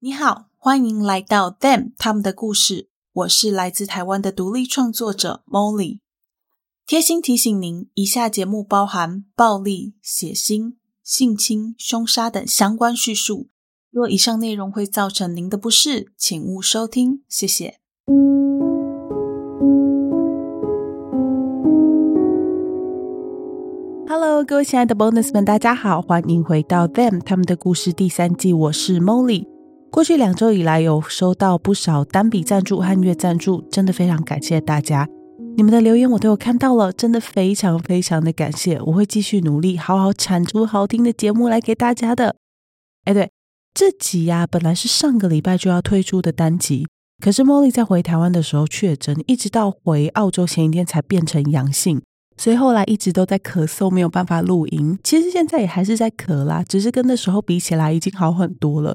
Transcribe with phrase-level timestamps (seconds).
[0.00, 2.88] 你好，欢迎来到 Them 他们的故事。
[3.12, 5.98] 我是来自台湾的独立创作者 Molly。
[6.86, 13.48] 贴心提醒您，以下节目包含暴力、血腥、性侵、凶杀等相关叙述。
[13.90, 17.24] 若以上内容会造成您的不适，请勿收听。
[17.28, 17.80] 谢谢。
[24.06, 28.52] Hello，各位亲爱的 Bonus 们，大家好，欢迎回到 Them 他们的故事第三季。
[28.52, 29.57] 我是 Molly。
[29.90, 35.08] 过去两周以来，有收到不少单笔赞助和月赞助，真的非常感谢大家。
[35.56, 38.78] 你们的留言我都有看到了，真的非常非常的感谢。
[38.82, 42.36] 我会继续努力，好好产出好听的节目来给大家的。
[43.06, 43.30] 哎，对，
[43.74, 46.86] 这集呀、本来是上个礼拜就要推出的单集，
[47.20, 52.00] 可是 Molly 在回台湾的时候确诊，一直到回澳洲前一天才变成阳性，
[52.36, 54.96] 所以后来一直都在咳嗽，没有办法录音。
[55.02, 58.94] 其实现在也还是在咳啦，只是跟那时候比起来已经好很多了。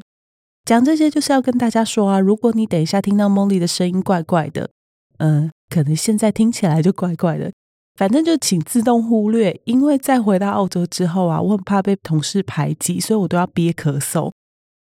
[0.66, 4.70] 讲这些就是要跟大家说啊，如果你等一下听到梦丽的声音怪怪的，
[5.18, 7.52] 嗯，可能现在听起来就怪怪的，
[7.96, 9.60] 反正就请自动忽略。
[9.66, 14.32] 因为在回到澳洲之后啊，我很怕被同事排挤，所以我都要憋咳嗽，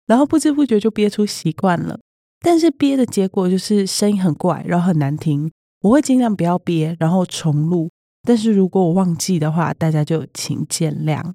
[0.06, 1.98] 然后不知不觉就憋出习惯了。
[2.42, 5.50] 但是憋的结果就是声音很怪，然后很难听。
[5.82, 7.88] 我会尽量不要憋，然后重录。
[8.22, 11.32] 但是如果我忘记的话，大家就请见谅。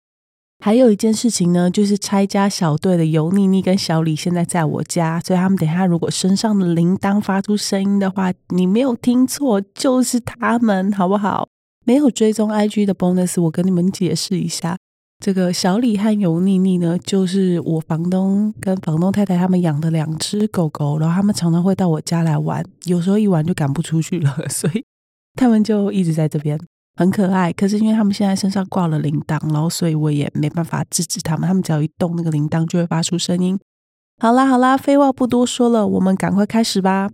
[0.59, 11.47] 还有一件事情呢，就是拆家小队的油腻腻跟小李现在在我家，所以他们等一下如果身上的铃铛发出声音的话，你没有听错，就是他们，好不好？
[11.85, 14.77] 没有追踪 IG 的 bonus，我跟你们解释一下，
[15.23, 24.83] 这个小李和油腻腻呢，就是我房东跟房东太太他们养的两只狗狗，然后他们常常会到我家来玩，有时候一玩就赶不出去了，所以
[25.35, 26.59] 他们就一直在这边。
[26.95, 31.47] 很可爱，可是因为他们现在身上挂了铃铛，然后所以我也没办法制止他们。
[31.47, 33.59] 他们只要一动那个铃铛，就会发出声音。
[34.17, 37.11] 好啦好啦，废话不多说了，我们赶快开始吧。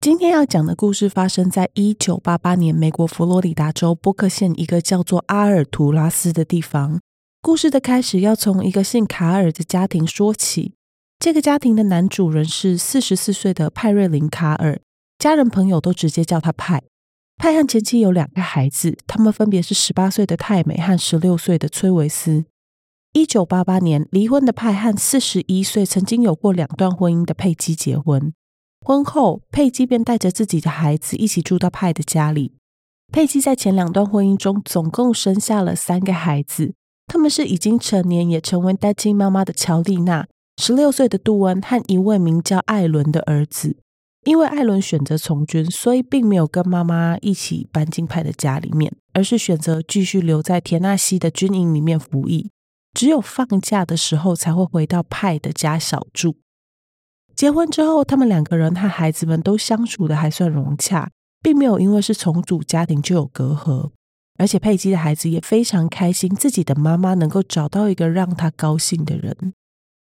[0.00, 6.98] 今天要讲的故事发生在一九八八年，美国佛罗里达州波克县一个叫做阿尔图拉斯的地方。
[7.42, 10.74] 故事的开始要从一个姓卡尔的家庭说起。
[11.18, 14.80] 这个家庭的男主人是四十四岁的派瑞林卡尔，
[15.18, 16.82] 家人朋友都直接叫他派。
[17.42, 22.44] 派和前妻有两个孩子，他们分别是十八岁的泰美和十六岁的崔维斯。
[23.14, 28.32] 一九八八年离婚的派和四十一岁曾经有过两段婚姻的佩姬结婚。
[28.86, 32.52] 婚后，佩姬便带着自己的孩子一起住到派的家里。
[33.12, 36.74] 佩姬在前两段婚姻中总共生下了三个孩子，
[37.08, 43.78] 他们是已经成年也成为单亲妈妈的乔丽娜、十六岁的杜恩和一位名叫艾伦的儿子。
[44.24, 52.50] 因为艾伦选择从军，所以并没有跟妈妈一起搬进派的家里面，而是选择继续留在田纳西的军营里面服役。
[52.94, 56.36] 只有放假的时候才会回到派的家小住。
[57.34, 61.10] 结婚之后，他们两个人和孩子们都相处的还算融洽，
[61.42, 63.90] 并没有因为是重组家庭就有隔阂。
[64.38, 69.54] 而且佩姬的孩子也非常开心，自己的妈妈能够找到一个让她高兴的人。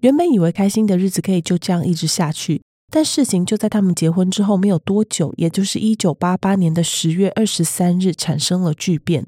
[0.00, 2.62] 原本以为开心的日子可以就这样一直下去。
[2.90, 9.26] 但事情就在他们结婚之后没有多久，也就是一九八八年的十月二十三日，产生了巨变。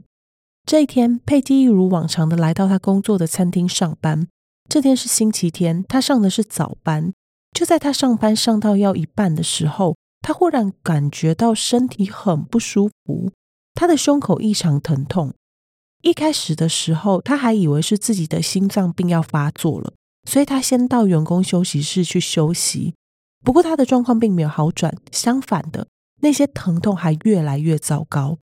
[0.64, 4.28] 这一天，佩姬一如往常的来到他工作的餐厅上班。
[4.68, 7.12] 这天是星期天，他上的是早班。
[7.52, 13.32] 就在他上班上到要一半的时候，他忽然感觉到身体很不舒服，
[13.74, 15.32] 他的胸口异常疼痛。
[16.02, 19.94] 一开始的时候，他还以为是自己的心脏病要发作了，
[20.28, 22.94] 所以他先到员工休息室去休息。
[23.44, 25.88] 不过他的状况并没有好转，相反的，
[26.20, 28.38] 那些疼痛还越来越糟糕。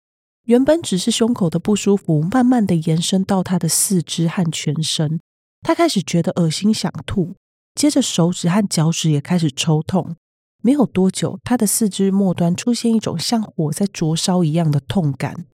[0.44, 5.20] 原本只是胸口的不舒服，慢慢的延伸到他的四肢和全身。
[5.62, 7.34] 他开始觉得恶心想吐，
[7.74, 10.16] 接着手指和脚趾也开始抽痛。
[10.60, 15.46] 没有多久，他的四肢末端出现一种像火在灼烧一样的痛感。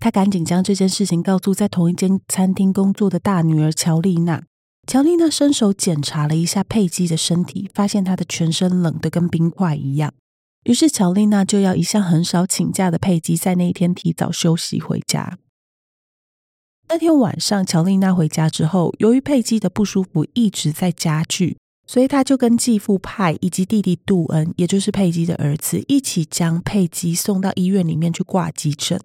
[0.00, 4.44] 他赶紧将这件事情告诉在同一间餐厅工作的大女儿乔丽娜。
[4.88, 10.14] 乔丽娜伸手检查了一下佩姬的身体，发现她的全身冷得跟冰块一样。
[10.64, 15.36] 于是乔丽娜就要一向很少请假的佩姬在那一天提早休息回家。
[16.88, 28.98] 那天晚上，乔丽娜回家之后，由于佩姬的不舒服一直在加剧，所以她就跟继父派以及弟弟杜恩，也就是佩姬的儿子，一起将佩姬送到医院里面去挂急诊。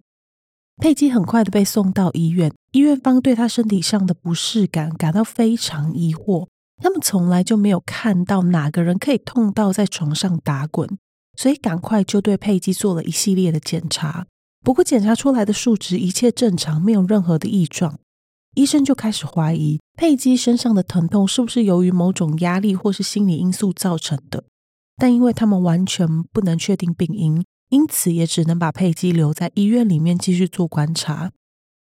[0.78, 6.48] 佩姬很快的被送到医院，医院方对她身体上的不适感感到非常疑惑。
[6.82, 10.98] 他们从来就没有看到哪个人可以痛到在床上打滚，
[11.38, 14.26] 所以赶快就对佩姬做了一系列的检查。
[14.64, 18.00] 不过检查出来的数值一切正常，没有任何的异状。
[18.56, 24.44] 医生就开始怀疑佩姬身上的疼痛是不是由于某种压力或是心理因素造成的。
[24.98, 27.44] 但因为他们完全不能确定病因，
[27.74, 31.32] 因此也只能把佩姬留在医院里面继续做观察。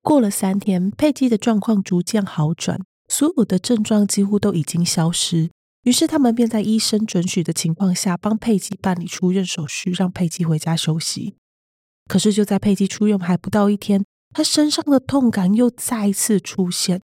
[0.02, 2.80] 过了三天，佩姬的状况逐渐好转，
[3.10, 5.50] 所有的症状几乎都已经消失。
[5.84, 11.36] 于是他们便在医生准许的情况下，帮佩姬办理出院手续，让佩姬回家休息。
[12.08, 17.02] 可是就在佩姬出院还不到一天，她身上的痛感又再次出现，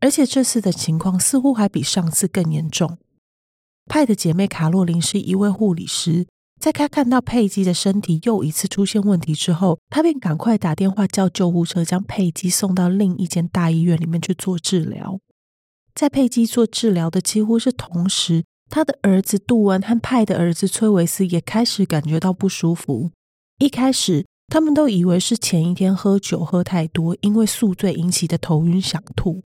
[0.00, 2.96] 而且这次的情况似乎还比上次更严重。
[3.84, 6.26] 派的姐妹卡洛琳是一位护理师，
[6.58, 15.20] 在他看到佩姬的身体又一次出现问题之后，他便赶快打电话叫救护车，将佩姬送到另一间大医院里面去做治疗。
[15.94, 23.10] 在佩姬做治疗的几乎是同时，他的儿子杜恩和派的儿子崔维斯也开始感觉到不舒服。
[23.58, 29.42] 一开始，他们都以为是前一天喝酒喝太多，因为宿醉引起的头晕想吐。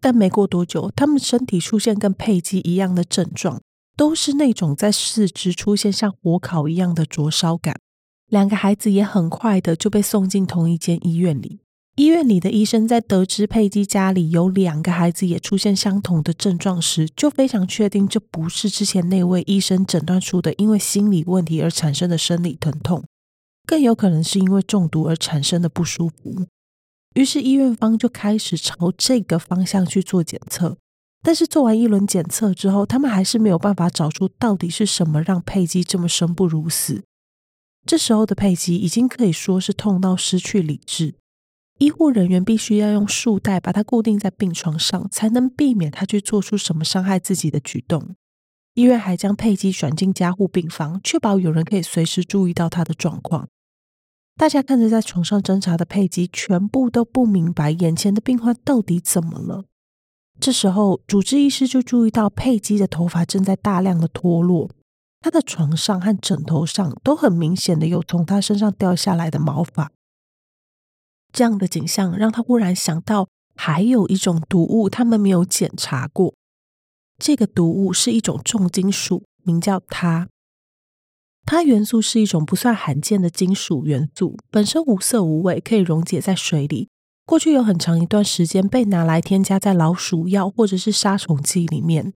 [0.00, 3.60] 但没过多久，他们身体出现跟佩姬一样的症状，
[3.98, 7.80] 都是那种在四肢出现像火烤一样的灼烧感。
[8.28, 11.58] 两个孩子也很快的就被送进同一间医院里。
[11.96, 23.02] 医院里的医生在得知佩姬家里有两个孩子也出现相同的症状时，就非常确定这不是之前那位医生诊断出的因为心理问题而产生的生理疼痛，
[23.66, 26.46] 更有可能是因为中毒而产生的不舒服。
[27.14, 30.76] 于是医院方就开始朝这个方向去做检测，
[31.22, 37.02] 但是做完一轮检测之后，他们还是没有办法找出到底是什么让佩姬这么生不如死。
[37.86, 41.14] 这时候的佩姬已经可以说是痛到失去理智。
[41.78, 48.16] 医护人员必须要用束带把她固定在病床上，才能避免他去做出什么伤害自己的举动。
[48.74, 53.48] 医院还将佩姬转进加护病房，确保有人可以随时注意到她的状况。
[54.36, 59.64] 大家看着在床上挣扎的佩姬，全部都不明白眼前的病患到底怎么了。
[60.40, 64.70] 这时候，主治医师就注意到佩姬的头发正在大量的脱落，
[65.20, 69.90] 她的床上和枕头上都很明显的有从她身上掉下来的毛发。
[71.32, 76.34] 这样的景象让他忽然想到，还有一种毒物他们没有检查过。
[77.18, 80.28] 这个毒物是一种重金属，名叫它。
[81.44, 86.88] 它元素是一种不算罕见的金属元素，本身无色无味，可以溶解在水里。
[87.28, 92.14] 过去有很长一段时间被拿来添加在老鼠药或者是杀虫剂里面。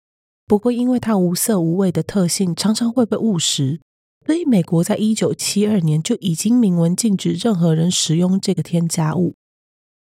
[0.48, 3.82] 不过，因为它无色无味的特性，常常会被误食。
[4.26, 9.36] 所以，美国在一九七二年就已经明文禁止任何人使用这个添加物。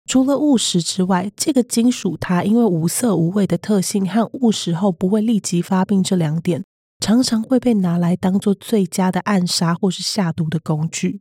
[0.07, 6.65] 除了误食之外，这个金属它因为无色无味的特性和误食后不会立即发病这两点，
[6.99, 11.21] 常常会被拿来当做最佳的暗杀或是下毒的工具。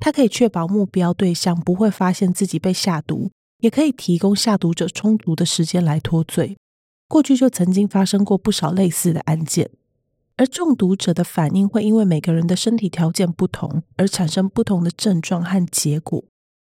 [0.00, 6.56] 它可以确保目标对象不会发现自己被下毒，也可以提供下毒者充足的时间来脱罪。
[7.06, 9.70] 过去就曾经发生过不少类似的案件。
[10.36, 16.24] 而中毒者的反应会因为每个人的身体条件不同而产生不同的症状和结果，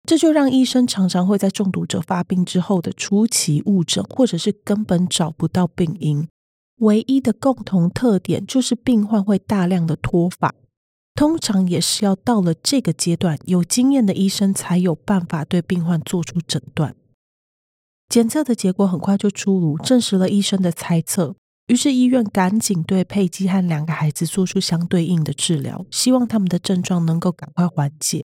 [0.04, 6.28] 这就让医生常常会在中毒者发病之后的初期误诊，或者是根本找不到病因。
[6.76, 10.54] 唯一的共同特点就是病患会大量的脱发，
[11.16, 16.94] 通常也是要到了这个阶段，有经验的医生才有办法对病患做出诊断。
[18.08, 21.34] 检测的结果很快就出炉，证实了医生的猜测。
[21.68, 28.24] 于是医院赶紧对佩姬和两个孩子做出相对应的治疗，希望他们的症状能够赶快缓解。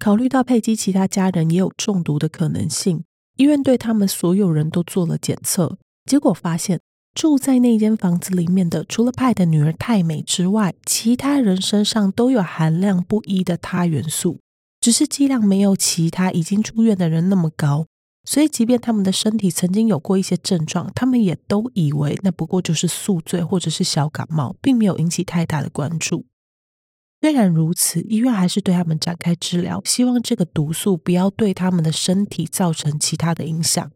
[0.00, 3.04] 考虑到佩姬其他家人也有中毒的可能性，
[3.36, 6.80] 医院对他们所有人都做了检测，结果发现
[7.14, 14.38] 住在那间房子里面的，除了派的女儿泰美之外，其他人身上都有含量不一的钛元素，
[14.80, 17.86] 只是剂量没有其他已经出院的人那么高。
[18.24, 26.26] 所以，即便他们的身体曾经有过一些症状，他们也都以为那不过就是宿醉或者是小感冒，并没有引起太大的关注。
[27.22, 33.90] 虽然如此，医院还是对他们展开治疗，希望这个毒素不要对他们的身体造成其他的影响。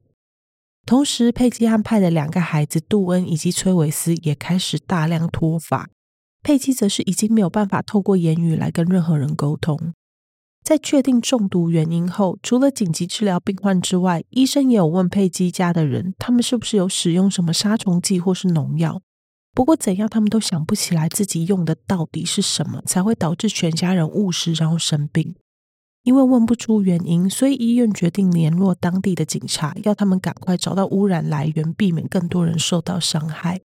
[0.87, 5.89] 同时，佩姬和派的两个孩子杜恩以及崔维斯也开始大量脱发，
[6.43, 9.95] 佩姬则是已经没有办法透过言语来跟任何人沟通。
[10.63, 19.01] 在确定中毒原因后，除了紧急治疗病患之外，医生也有问佩姬家的人，他们是不是有使用什么杀虫剂或是农药。
[19.55, 25.35] 不过怎样，他们都想不起来自己用的到底是什么，才会导致全家人误食然后生病。
[26.05, 33.63] 因为问不出原因，所以医院决定联络当地的警察，要他们赶快找到污染来源，避免更多人受到伤害。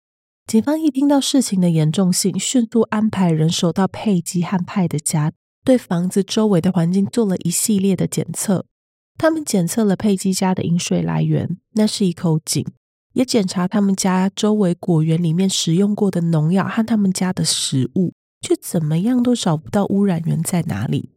[0.45, 5.31] 警方一听到事情的严重性，迅速安排人手到佩姬和派的家。
[5.63, 8.65] 对房子周围的环境做了一系列的检测，
[9.17, 12.63] 他们检测了佩姬家的饮水来源，那是一口井，
[13.13, 21.14] 也检查他们家周围果园里面使用过的农药和他们家的食物，却怎么样都找不到污染源在哪里。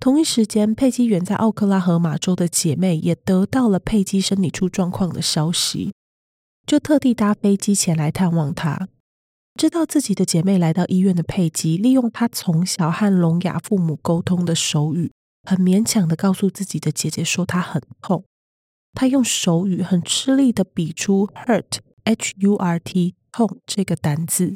[0.00, 5.92] 同一时间，佩姬远在奥克拉荷马州的姐妹也得到了佩姬身体出状况的消息，
[6.66, 8.88] 就特地搭飞机前来探望她。
[9.58, 15.12] 知道自己的姐妹来到医院的佩姬，利用她从小和聋哑父母沟通的手语。
[15.46, 18.24] 很勉强的告诉自己的姐姐说她很痛，
[18.94, 24.54] 她用手语很吃力的比出 hurt，h u r t 痛这个单字。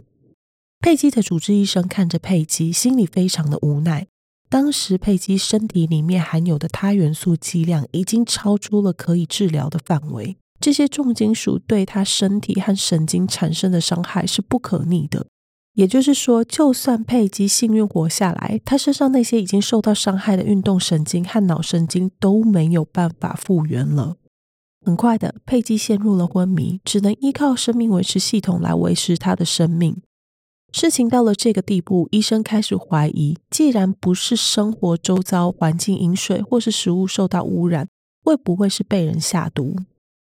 [0.80, 4.06] 佩姬的主治医生看着佩姬，心里非常的无奈。
[4.54, 15.26] 当时佩姬身体里面含有的钛元素剂量已经超出了可以治疗的范围，这些重金属对她身体和神经产生的伤害是不可逆的。
[15.72, 24.18] 也就是说，就算佩姬幸运活下来，她身上那些已经受到伤害的运动神经和脑神经都没有办法复原了。
[24.86, 30.00] 很快的，佩姬陷入了昏迷，只能依靠生命维持系统来维持她的生命。
[30.74, 37.86] 事情到了这个地步，医生开始怀疑，既然不是生活周遭环境、饮水或是食物受到污染，
[38.24, 39.76] 会不会是被人下毒？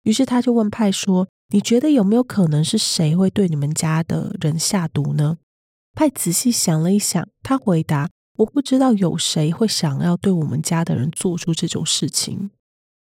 [0.04, 1.28] 于是他就问派说。
[1.52, 5.40] 你觉得有没有可能是谁会对你们家的人下毒呢？
[5.96, 12.52] 派仔细想了一想，他回答：“我不知道有谁会想要对我们家的人做出这种事情。”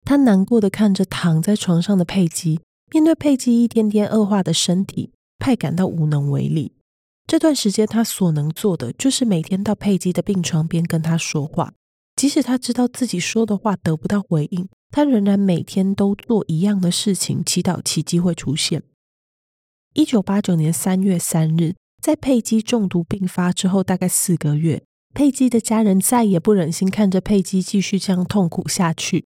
[0.04, 2.60] 他难过的看着躺在床上的佩姬，
[2.92, 6.74] 面对佩姬一天天恶化的身体，派感到无能为力。
[7.28, 11.74] 这段时间，他所能做的就是每天到佩姬的病床边跟他说话，
[12.16, 14.70] 即使他知道自己说的话得不到回应。
[14.92, 18.84] 他仍然每天都做一样的事情，祈祷奇迹会出现。
[19.94, 29.26] 一九八九年三月三日，在佩姬中毒病发之后，大概四个月，佩姬的家人再也不忍心看着佩姬继续这样痛苦下去，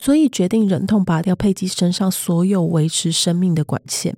[0.00, 4.16] 所以决定忍痛拔掉佩姬身上所有维持生命的管线。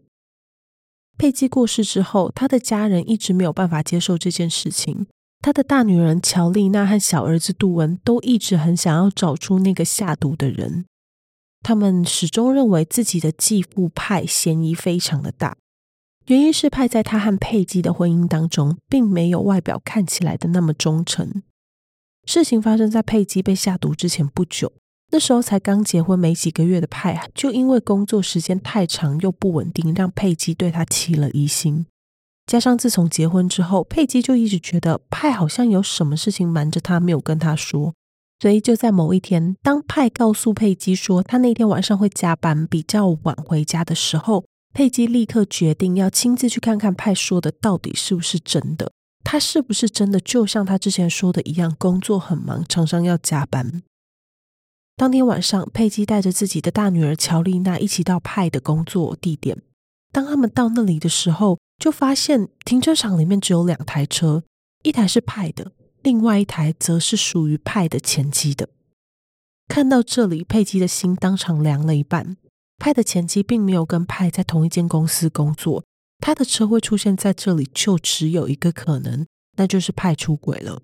[1.23, 5.07] 佩姬过世之后，他的家人一直没有办法接受这件事情。
[5.41, 10.85] 他的大女儿乔丽娜和小儿子杜文都一直很想要找出那个下毒的人。
[11.61, 15.57] 他们始终认为自己的继父派嫌疑非常的大，
[16.27, 21.45] 原因是派在他和佩姬的婚姻当中，并没有外表看起来的那么忠诚。
[22.27, 24.73] 事情发生在佩姬被下毒之前不久，
[25.13, 31.85] 那时候才刚结婚没几个月的派，就因为工作时间太长又不稳定，让佩姬对他起了疑心。
[32.47, 37.93] 加上自从结婚之后，佩姬就一直觉得派好像有什么事情瞒着他，没有跟他说。
[38.41, 48.91] 所以就在某一天，当派告诉佩姬说他那天晚上会加班，比较晚回家的时候，佩姬立刻决定要亲自去看看派说的到底是不是真的。
[49.23, 53.83] 他是不是真的就像他之前说的一样，工作很忙，常常要加班？
[55.03, 59.61] 当天晚上，佩姬带着自己的大女儿乔丽娜一起到派的工作地点。
[60.13, 64.45] 当他们到那里的时候，就发现停车场里面只有两台车，
[64.85, 65.73] 一台是派的。
[66.05, 68.69] 另外一台则是属于派的前妻的。
[69.67, 72.37] 看到这里，佩姬的心当场凉了一半。
[72.79, 75.83] 派的前妻并没有跟派在同一间公司工作，
[76.21, 80.81] 他的车会出现在这里，就只有一个可能，那就是派出轨了。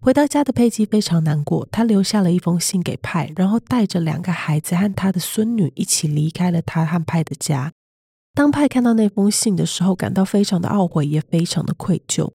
[0.00, 7.72] 回到家的佩姬非常难过，她留下了一封信给派，然后带着两个孩子和她的孙女一起离开了他和派的家。
[8.32, 12.30] 当派看到那封信的时候，感到非常的懊悔，也非常的愧疚。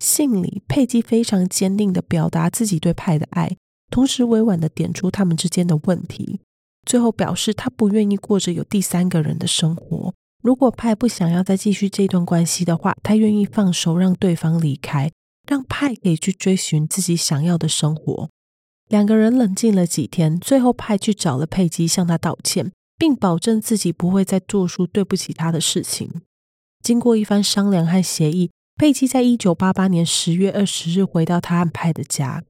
[0.00, 3.56] 信里，佩姬非常坚定地表达自己对派的爱，
[3.88, 6.40] 同时委婉地点出他们之间的问题。
[6.84, 10.12] 最后表示，他不愿意过着有第三个人的生活。
[10.42, 15.10] 如果派不想要再继续这段关系的话，他愿意放手让对方离开，
[15.46, 18.28] 让派可以去追寻自己想要的生活。
[18.88, 26.22] 两个人冷静了几天，最后派去找了佩姬，向他道歉，并保证自己不会再做出对不起他的事情。
[26.82, 28.50] 经过一番商量和协议。
[28.76, 32.42] 佩姬在一九八八年十月二十日回到他和派的家。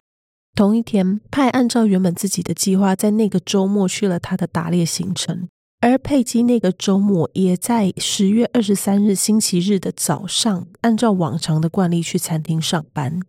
[0.55, 5.51] 同一天，派按照原本自己的计划，在那个周末去了他的打猎行程，
[5.85, 13.21] 而佩姬那个周末也在十月二十三日星期日的早上，按照往常的惯例去餐厅上班。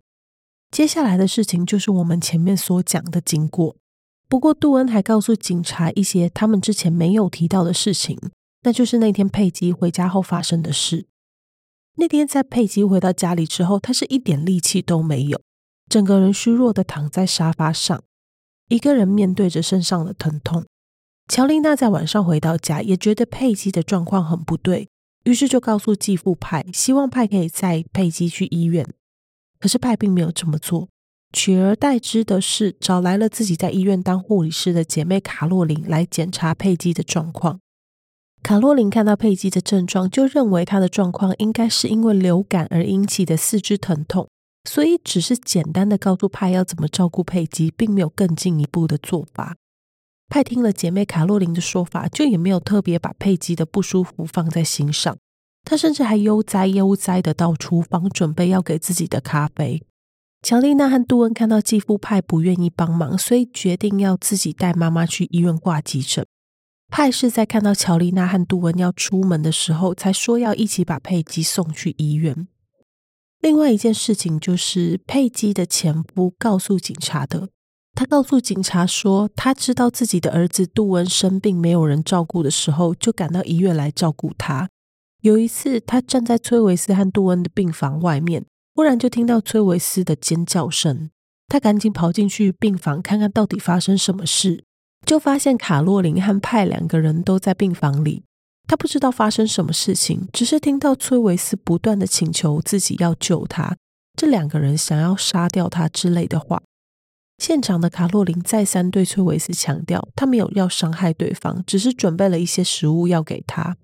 [0.70, 3.76] 接下来的事情就是我们前面所讲的经过。
[4.26, 8.18] 不过，杜恩还告诉警察一些他们之前没有提到的事情，
[8.62, 11.04] 那就是那天佩姬回家后发生的事。
[11.96, 15.38] 那天在佩姬回到家里之后，他是一点力气都没有，
[15.90, 18.02] 整个人虚弱的躺在沙发上，
[18.70, 20.64] 一个人面对着身上的疼痛。
[21.28, 24.88] 乔丽娜在晚上回到家，也觉得佩姬的状况很不对，
[25.24, 28.86] 于是就告诉继父派，希望派可以载佩姬去医院。
[29.58, 30.88] 可是派并没有这么做，
[31.32, 37.58] 取而代之的是找来了自己在医院当护理师的姐妹卡洛琳来检查佩姬的状况。
[38.42, 44.28] 卡洛琳看到佩姬的症状，就认为她的状况应该是因为流感而引起的四肢疼痛，
[44.68, 49.56] 所以只是简单的告诉派要怎么照顾佩姬，并没有更进一步的做法。
[50.28, 55.16] 派听了姐妹卡洛琳的说法，就也没有特别把佩姬的不舒服放在心上。
[55.64, 59.82] 他甚至还悠哉悠哉的到厨房准备要给自己的咖啡。
[60.42, 66.24] 乔丽娜和杜恩看到继父派不愿意帮忙，所以决定要自己带妈妈去医院挂急诊。
[66.88, 72.46] 派是在看到乔丽娜和杜恩要出门的时候，才说要一起把佩姬送去医院。
[73.40, 77.48] 另外一件事情就是佩姬的前夫告诉警察的，
[77.96, 84.68] 他告诉警察说，他知道自己的儿子杜恩生病没有人照顾的时候，就赶到医院来照顾他。
[85.22, 88.44] 有一次，他站在崔维斯和杜恩的病房外面。
[88.74, 91.08] 忽然就听到崔维斯的尖叫声，
[91.48, 94.62] 他赶紧跑进去病房看看到底发生什么事，
[95.06, 98.24] 就发现卡洛琳和派两个人都在病房里。
[98.68, 103.74] 他不知道发生什么事情，只是听到崔维斯不断的请求自己要救他，
[104.14, 106.62] 这两个人想要杀掉他之类的话。
[107.38, 113.76] 现场的卡洛琳再三对崔维斯强调，他没有要伤害对方，只是准备了一些食物要给他。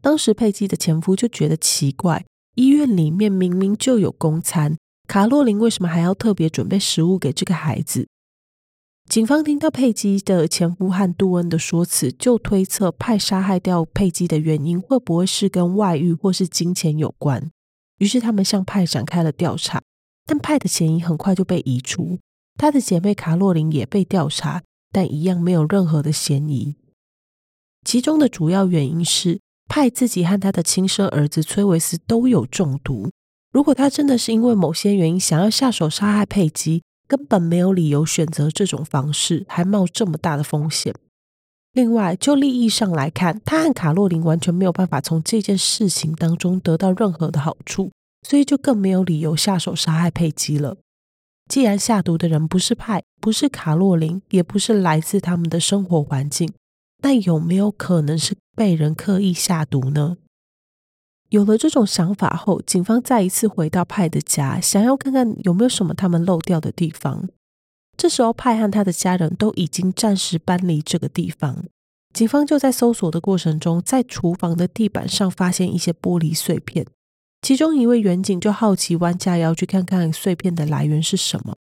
[0.00, 2.24] 当时佩姬的前夫就觉得奇怪。
[2.54, 8.08] 医院里面明明就有公餐，卡洛琳为什么还要特别准备食物给这个孩子？
[9.08, 17.50] 警方听到佩姬的前夫和杜恩的说辞，就推测派杀害掉佩姬的原因会不会是跟外遇或是金钱有关？
[17.98, 19.82] 于是他们向派展开了调查，
[20.26, 22.18] 但派的嫌疑很快就被移除，
[22.58, 24.62] 他的姐妹卡洛琳也被调查，
[24.92, 26.76] 但一样没有任何的嫌疑。
[27.82, 29.40] 其中的主要原因是。
[29.70, 33.10] 派自己和他的亲生儿子崔维斯都有中毒。
[33.52, 40.94] 如果他真的是因为某些原因想要下手杀害佩姬，根本没有理由选择这种方式，还冒这么大的风险。
[41.74, 47.92] 另外，就利益上来看，他和卡洛琳完全没有办法从这件事情当中得到任何的好处，
[48.26, 50.78] 所以就更没有理由下手杀害佩姬了。
[51.48, 56.52] 既然下毒的人不是派，不是卡洛琳，也不是来自他们的生活环境。
[57.02, 60.18] 那有没有可能是被人刻意下毒呢？
[61.30, 67.28] 有了这种想法后，警方再一次回到派的家，想要看看有没有什么他们漏掉的地方。
[67.96, 71.64] 这时候，派和他的家人都已经暂时搬离这个地方。
[72.14, 76.86] 警方就在搜索的过程中，在厨房的地板上发现一些玻璃碎片。
[77.40, 81.56] 其中一位员警就好奇弯下腰去看看碎片的来源是什么。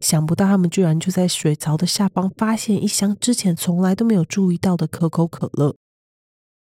[0.00, 5.76] 想不到他们居然就在水槽的下方发现一箱之前从来都没有注意到的可口可乐。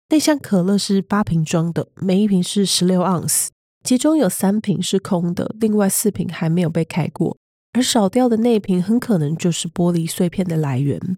[0.09, 3.51] 那箱可乐是八瓶装的，每一瓶是十六盎司，
[3.83, 7.37] 其中有三瓶是空的，另外四瓶还没有被开过。
[7.73, 11.17] 而少掉的那一瓶很可能就是玻璃碎片的来源。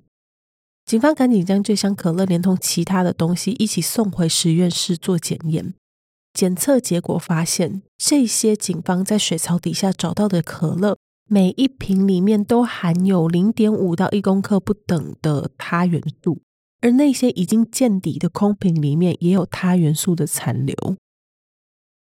[0.85, 5.73] 警方赶紧将这箱可乐连同其他的东西一起送回实验室做检验。
[6.33, 10.97] 检测结果发现，这些警方在水槽底下找到的可乐。
[11.27, 16.41] 每一瓶里面都含有零点五到一公克不等的钛元素，
[16.81, 20.97] 而那些已经见底的空瓶里面也有钛元素的残留。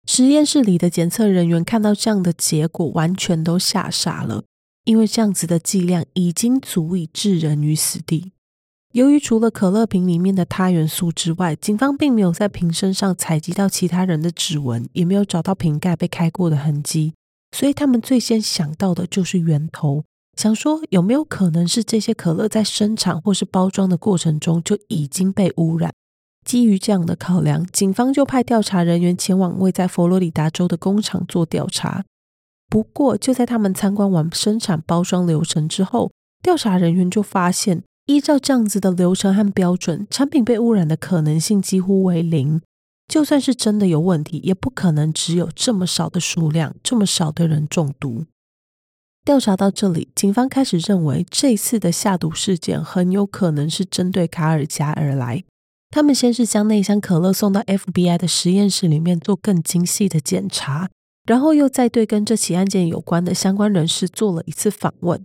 [0.05, 4.43] 实验室里的检测人员看到这样的结果，完全都吓傻了，
[4.83, 8.33] 因为这样子的剂量已经足以置人于死地。
[8.93, 17.15] 由于除了可乐瓶里面的钛元素之外，警方并没有在瓶身上采集到其他人的指纹，也没有找到瓶盖被开过的痕迹。
[17.51, 20.03] 所以他们最先想到的就是源头，
[20.37, 25.91] 想说有没有可能是这些可乐在生产或是包装的过程中就已经被污染。
[26.45, 32.05] 基于这样的考量，警方就派调查人员前往位在佛罗里达州的工厂做调查。
[32.69, 36.11] 不过，就在他们参观完生产包装流程之后，
[36.43, 42.61] 调查人员就发现，依照这样子的流程和标准，产品被污染的可能性几乎为零。
[43.07, 48.25] 就算是真的有问题，也不可能只有这么少的数量，这么少的人中毒。
[49.23, 55.43] 调查到这里，警方开始认为这次的下毒事件很有可能是针对卡尔加而来。
[55.89, 60.89] 他们先是将那箱可乐送到 FBI 的实验室里面做更精细的检查，
[61.25, 65.23] 然后又再对跟这起案件有关的相关人士做了一次访问。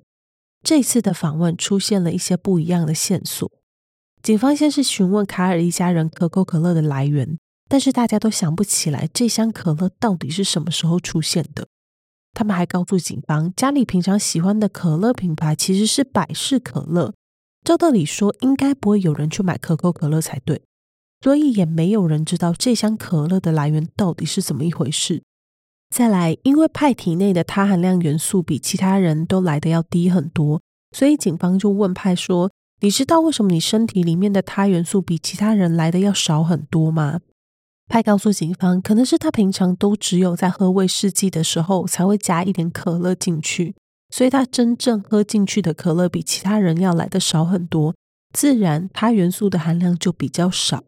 [0.62, 3.50] 这次的访问出现了一些不一样的线索。
[4.22, 7.38] 警方先是询问卡尔一家人可口可乐的来源。
[7.70, 11.68] 但是大家都想不起来这箱可乐到底是什么时候出现的。
[12.32, 17.12] 他们还告诉警方，家里平常喜欢的可乐品牌其实是百事可乐。
[17.62, 20.62] 照道理说，应该不会有人去买可口可乐才对，
[21.20, 25.22] 所以也没有人知道这箱可乐的来源到底是怎么一回事。
[25.90, 30.60] 再来，因为派体内的他含量元素比其他人都来的要低很多，
[30.94, 37.20] 所以警方就问派说：“你知道为什么你身体里面的他元素比其他人来的要少很多吗？”
[37.88, 43.74] 派告诉警方，可能是他平常都只有在喝威士忌的时候才会加一点可乐进去，
[44.10, 47.94] 所以他真正喝进去的可乐比其他人要来的少很多，
[48.34, 50.84] 自然他元素的含量就比较少。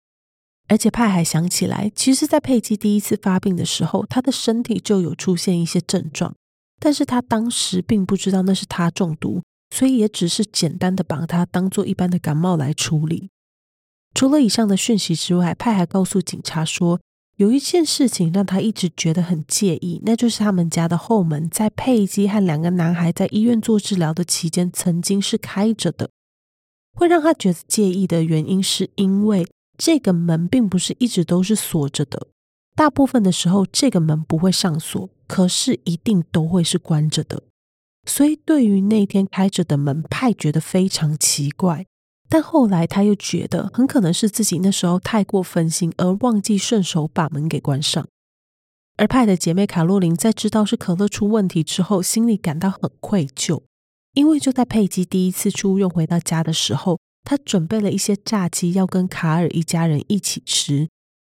[0.71, 6.33] 而且派还想起来，其实，在佩姬第一次发病的时候，他的身体就有出现一些症状，
[6.79, 9.43] 但是他当时并不知道那是他中毒，
[9.75, 13.31] 所以也只是简单的把它当做一般的感冒来处理。
[14.15, 17.01] 除了以上的讯息之外，派还告诉警察说，
[17.37, 26.11] 有一件事情让他一直觉得很介意，那就是他们家的后门在佩姬和两个男孩在医院做治疗的期间曾经是开着的。
[26.93, 29.45] 会让他觉得介意的原因，是因为。
[29.83, 32.27] 这个门并不是一直都是锁着的，
[32.77, 37.45] 大部分的时候这个门不会上锁，可是一定都会是关着的。
[38.05, 41.87] 所以对于那天开着的门，派觉得非常奇怪。
[42.29, 48.07] 但后来他又觉得很可能是自己那时候太过分心，而忘记顺手把门给关上。
[48.99, 53.63] 而派的姐妹卡洛琳在知道是可乐出问题之后，心里感到很愧疚，
[54.13, 56.99] 因为就在佩姬第一次出院回到家的时候。
[57.23, 60.89] 他准备了一些炸鸡，要跟卡尔一家人一起吃。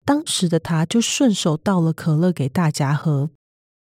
[0.05, 3.31] 当时的他就顺手倒了可乐给大家喝。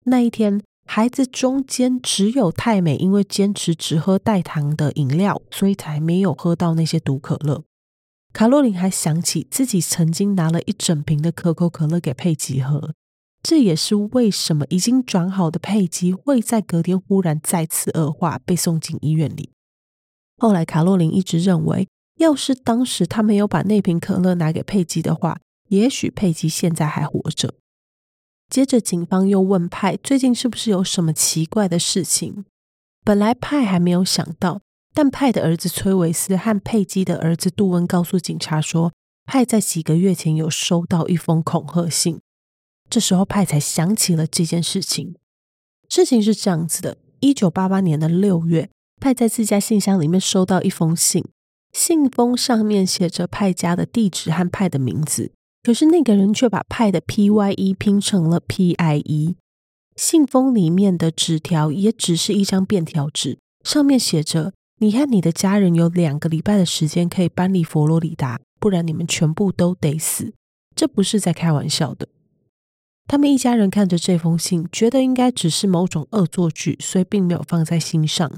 [0.05, 7.63] 那一天，孩子中间只有泰美，因为坚持只喝带糖的饮料，所以才没有喝到那些毒可乐。
[8.33, 12.93] 卡洛琳还想起自己曾经拿了一整瓶的可口可乐给佩吉喝，
[13.41, 19.51] 这也是为什么已经转好的佩吉会在隔天忽然再次恶化，被送进医院里。
[20.39, 27.53] 后来，卡洛琳一直认为，要是当时他没有把那瓶可乐拿给佩姬的话，也许佩姬现在还活着。
[28.49, 32.45] 接着，警方又问派最近是不是有什么奇怪的事情。
[33.03, 34.61] 本来派还没有想到，
[34.93, 38.93] 但派的儿子崔维斯和佩姬的儿子杜恩告诉警察说，
[39.25, 42.19] 派在几个月前有收到一封恐吓信。
[42.89, 45.15] 这时候，派才想起了这件事情。
[45.87, 48.69] 事情是这样子的：一九八八年的六月。
[48.99, 51.23] 派在自家信箱里面收到一封信，
[51.71, 55.31] 信封上面写着派家的地址和派的名字，
[55.63, 59.35] 可是那个人却把派的 P Y E 拼成了 P I E。
[59.95, 70.33] 信封里面的纸条也只是一张便条纸，上面写着：“你和你的家人有两个礼拜的时间可以搬离佛罗里达，不然你们全部都得死。”
[70.73, 72.07] 这不是在开玩笑的。
[73.05, 78.31] 他们一家人看着这封信，觉得应该只是某种恶作剧，所以并没有放在心上。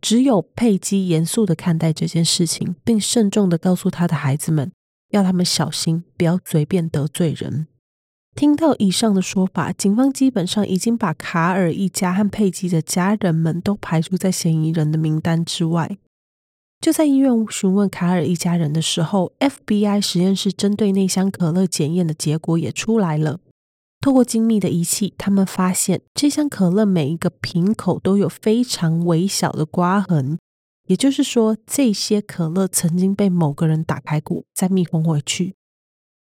[0.00, 4.70] 只有佩姬严肃的看待这件事情，并慎重的告诉他的孩子们，
[5.10, 7.66] 要他们小心，不要随便得罪人。
[8.36, 15.98] 听到以上的说法，警方基本上已经把卡尔一家和佩姬的家人们都排除在嫌疑人的名单之外。
[16.80, 23.40] 就在医院询问卡尔一家人的时候，FBI 实验室针对那箱可乐检验的结果也出来了。
[24.00, 30.38] 透过精密的仪器，他们发现这箱可乐每一个瓶口都有非常微小的刮痕，
[30.86, 35.54] 也就是说，这些可乐曾经被某个人打开过，再密封回去。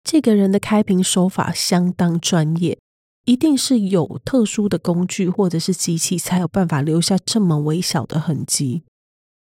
[0.03, 2.79] 这个人的开瓶手法相当专业，
[3.25, 8.83] 一定是有特殊的工具或者是机器，才有办法留下这么微小的痕迹。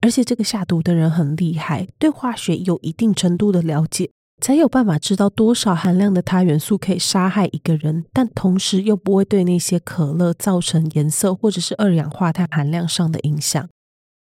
[0.01, 4.11] 而且，这个下毒的人很厉害，对化学有一定程度的了解。
[4.41, 13.69] 才有办法知道多少含量的它元素可以杀害一个人，但同时又不会对那些可乐造成颜色或者是二氧化碳含量上的影响。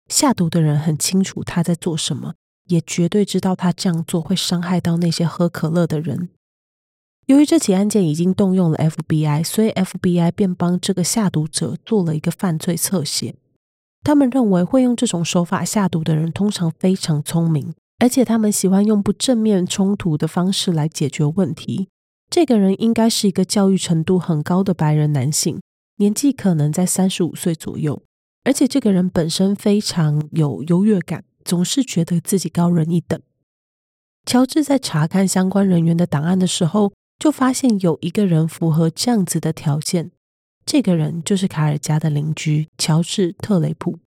[0.08, 2.34] 下毒的人很清楚他在做什么，
[2.68, 6.30] 也绝对知道他这样做会伤害到那些喝可乐的人。
[7.28, 13.36] 由于这起案件已经动用了 FBI，所以 FBI 便帮这个下毒者做了一个犯罪侧写。
[14.04, 17.74] 他们认为会用这种手法下毒的人通常非常聪明。
[18.02, 21.88] 而且他们喜欢用不正面冲突的方式来解决问题。
[22.32, 25.62] 这个人应该是一个教育程度很高的白人男性，
[25.98, 28.02] 年纪可能在三十五岁左右。
[28.44, 33.22] 而且这个人本身非常有优越感，总是觉得自己高人一等。
[34.26, 40.10] 乔治在查看相关人员的档案的时候，就发现有一个人符合这样子的条件。
[40.66, 44.00] 这个人就是卡尔家的邻居乔治·特雷普。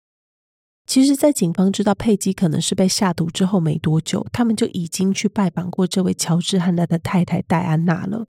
[0.86, 8.26] 其实，在警方知道佩姬可能是被下毒之后没多久，他们就已经去拜访过这位乔治和他的太太戴安娜了。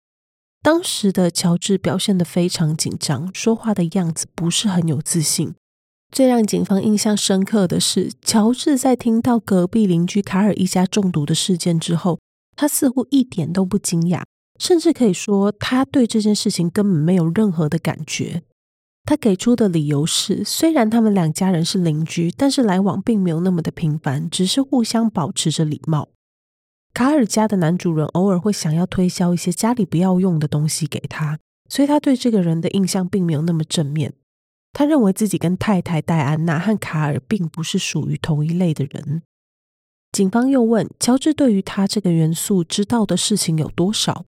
[0.61, 5.55] 当时的乔治表现得非常紧张，说话的样子不是很有自信。
[6.11, 12.19] 最让警方印象深刻的是，乔治在听到隔壁邻居卡尔一家中毒的事件之后，
[12.55, 14.21] 他似乎一点都不惊讶，
[14.59, 18.43] 甚至可以说他对这件事情根本没有任何的感觉。
[19.05, 26.09] 他给出的理由是，虽然他们两家人是邻居，但是来往并没有那么的频繁，只是互相保持着礼貌。
[26.93, 34.13] 卡尔家的男主人偶尔会想要推销一些家里不要用的东西给他，所以他对这个人的印象并没有那么正面。
[34.71, 39.21] 他认为自己跟太太戴安娜和卡尔并不是属于同一类的人。
[40.11, 44.25] 警方又问乔治对于他这个元素知道的事情有多少？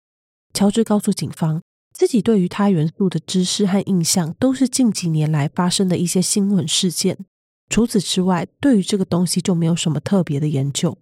[0.52, 1.62] 乔治告诉警方，
[1.94, 7.16] 自己对于他元素的知识和印象都是近几年来发生的一些新闻事件。
[7.70, 10.98] 除此之外，对于这个东西就没有什么特别的研究。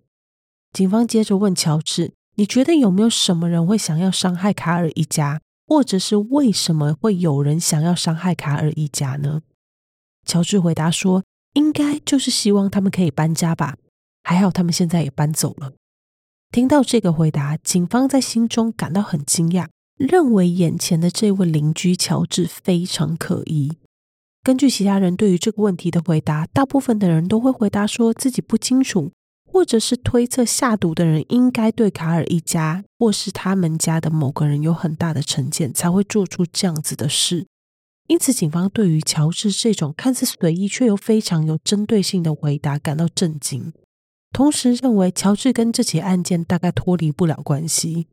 [0.72, 9.40] 警方接着问乔治：“你觉得有没有什么人会想要伤害卡尔一家，或者是为什么会有人想要伤害卡尔一家呢？”
[10.24, 11.24] 乔治回答说
[11.54, 13.76] ：“应该就是希望他们可以搬家吧。
[14.22, 15.72] 还好他们现在也搬走了。”
[16.52, 19.68] 听到这个回答，警方在心中感到很惊讶。
[19.96, 23.72] 认为眼前的这位邻居乔治非常可疑。
[24.42, 29.12] 根据其他人对于这个问题的回答，大部分的人都会回答说自己不清楚，
[29.44, 37.46] 或者是推测下毒的人应该对卡尔一家或是他们家的某个人有很大的成见，才会做出这样子的事。
[38.08, 43.72] 因此，警方对于乔治这种看似随意却又非常有针对性的回答感到震惊，
[44.32, 48.08] 同时认为乔治跟这起案件大概脱离不了关系。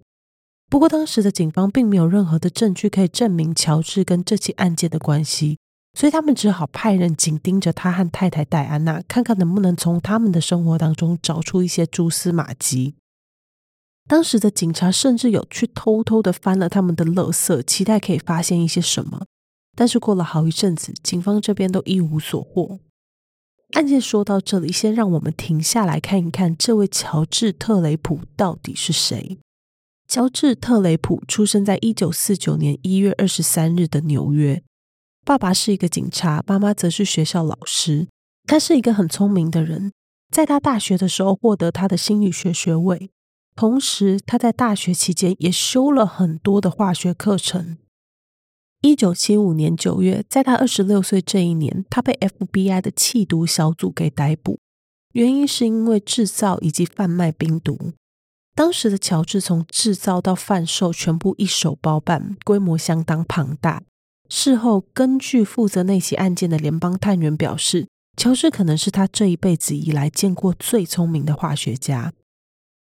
[0.70, 5.58] 不过，当时的警方并没有任何的证据可以证明乔治跟这起案件的关系，
[5.98, 12.94] 所以他们只好派人紧盯着他和太太戴安娜，看看能不能从他们的生活当中找出一些蛛丝马迹。
[14.08, 19.26] 当时的警察甚至有去偷偷的翻了他们的垃圾，期待可以发现一些什么。
[19.76, 22.80] 但是过了好一阵子，警方这边都一无所获。
[23.74, 29.40] 案件说到这里，先让我们停下来看一看这位乔治·特雷普到底是谁。
[30.10, 34.64] 乔治·特雷普出生在一九四九年一月二十三日的纽约。
[35.24, 38.08] 爸爸是一个警察，妈妈则是学校老师。
[38.46, 39.92] 他是一个很聪明的人，
[40.32, 43.12] 在他大学的时候获得他的心理学学位，
[43.56, 47.78] 同时他在大学期间也修了很多的化学课程。
[48.82, 54.58] 一九七五年九月，在他二十六岁这一年，他被 FBI 的缉毒小组给逮捕，
[55.14, 57.92] 原因是因为制造以及贩卖冰毒。
[58.60, 63.84] 当时的乔治从制造到贩售全部一手包办，规模相当庞大。
[64.28, 72.12] 事后，根据负责那起案件的联邦探员表示，乔治可能是他这一辈子以来见过最聪明的化学家。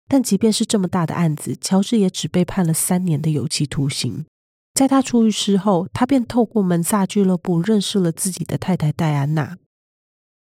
[0.07, 4.27] 但即便是这么大的案子，乔治也只被判了三年的有期徒刑。
[4.75, 9.57] 在他出狱之后，他便透过门萨俱乐部认识了自己的太太戴安娜。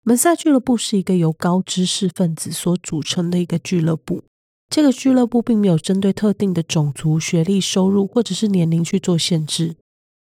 [0.03, 4.25] 门萨俱乐部是一个由高知识分子所组成的一个俱乐部。
[4.73, 9.77] 这个俱乐部并没有针对特定的种族、学历、收入或者是年龄去做限制，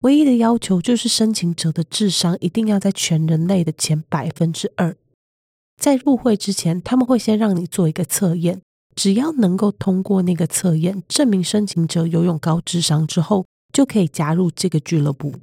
[0.03, 4.97] 唯一的要求就是申请者的智商一定要在全人类的前百分之二。
[5.83, 8.63] 在入会之前，他们会先让你做一个测验，
[8.95, 15.35] 只要能够通过那个测验，证明申请者拥有高智商之后，就可以加入这个俱乐部。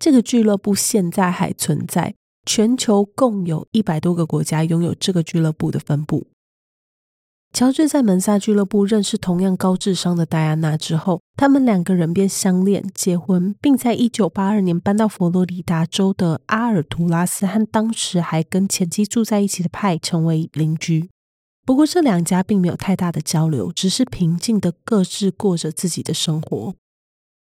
[0.00, 6.26] 这个俱乐部现在还存在，全球共有一百多个国家拥有这个俱乐部的分部。
[7.52, 21.10] 乔治在门萨俱乐部认识同样高智商的戴安娜之后，他们两个人便相恋、结婚，并在一九八二年搬到佛罗里达州的阿尔图拉斯，和当时还跟前妻住在一起的派成为邻居。
[21.66, 26.74] 不过，这两家并没有太大的交流，只是平静的各自过着自己的生活。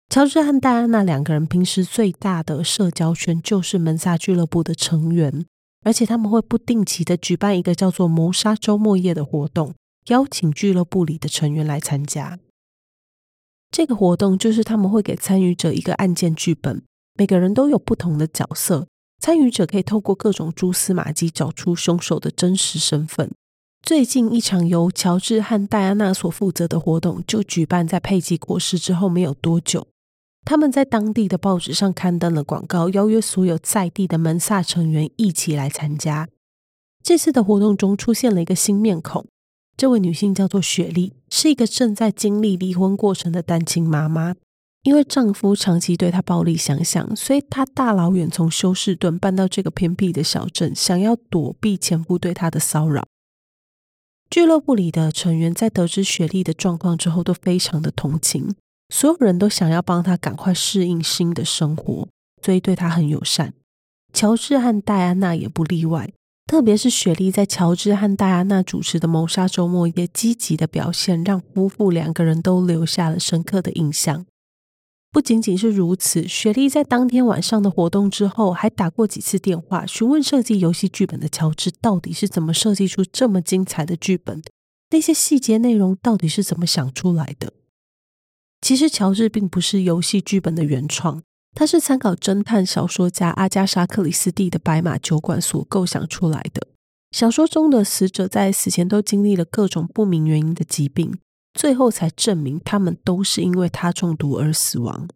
[0.09, 5.45] 乔治和戴安娜两个人平时最大的社交圈就是门萨俱乐部的成员，
[5.85, 9.75] 而且他们会不定期的举办一个叫做“谋杀周末夜”的活动。
[10.07, 12.39] 邀请俱乐部里的成员来参加
[13.71, 16.83] 这个活动，就是他们会给参与者一个案件剧本，
[17.15, 18.89] 每个人都有不同的角色，
[19.21, 23.31] 参与者可以透过各种蛛丝马迹找出凶手的真实身份。
[23.83, 29.87] 最近一场由乔治和戴安娜所负责的活动，就举办在佩吉过世之后没有多久，
[30.45, 36.29] 他们在当地的报纸上刊登了广告，邀约所有在地的门萨成员一起来参加。
[37.03, 39.27] 这次的活动中出现了一个新面孔。
[39.81, 44.35] 这位女性叫做雪莉，是一个正在经历离婚过程的单亲妈妈。
[44.83, 53.07] 因为丈夫长期对她暴力相向，所以她大老远从休士顿搬到这个偏僻的小镇，想要躲避前夫对她的骚扰。
[54.29, 58.55] 俱乐部里的成员在得知雪莉的状况之后，都非常的同情，
[58.91, 62.07] 所有人都想要帮她赶快适应新的生活，
[62.43, 63.55] 所以对她很友善。
[64.13, 66.13] 乔治和戴安娜也不例外。
[66.51, 74.27] 特别是雪莉在乔治和戴安娜主持的谋杀周末也积极的表现，让夫妇两个人都留下了深刻的印象。
[75.13, 84.43] 不仅仅是如此，雪莉在当天晚上的活动之后，还打过几次电话，询问设计游戏剧本的乔治到底是怎么设计出这么精彩的剧本，
[84.91, 87.53] 那些细节内容到底是怎么想出来的。
[88.61, 91.23] 其实，乔治并不是游戏剧本的原创。
[91.55, 96.69] 他是参考侦探小说家阿加莎·克里斯蒂的《白马酒馆》所构想出来的。
[97.11, 101.19] 小说中的死者在死前都经历了各种不明原因的疾病，
[101.55, 105.09] 最后才证明他们都是因为他中毒而死亡。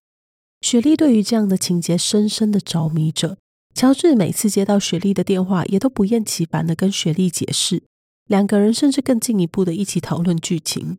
[0.60, 3.38] 雪莉对于这样的情节深深的着迷着。
[3.74, 7.82] 乔治每次接到雪莉的电话，也都不厌其烦的跟雪莉解释，
[8.26, 10.98] 两个人甚至更进一步的一起讨论剧情。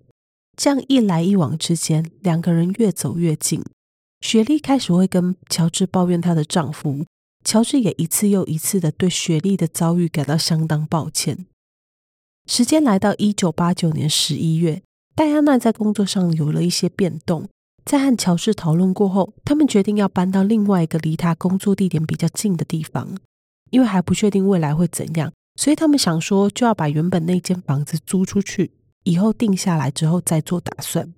[0.57, 3.63] 这样一来一往之间，两个人越走越近。
[4.25, 7.05] 雪莉开始会跟乔治抱怨她的丈夫，
[7.43, 11.45] 乔治也一次又一次的对雪莉的遭遇感到相当抱歉。
[12.47, 14.81] 时间来到一九八九年十一月，
[15.13, 17.47] 戴安娜在工作上有了一些变动，
[17.85, 23.15] 在和乔治讨论过后，他们决定要搬到另外一个离他工作地点比较近的地方，
[23.69, 28.71] 因为还不确定未来会怎样，所以他们想说就要把原本那间房子租出去，
[29.03, 31.13] 以后定下来之后再做打算。